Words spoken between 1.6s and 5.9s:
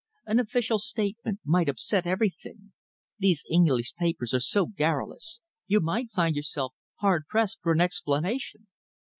upset everything. These English papers are so garrulous. You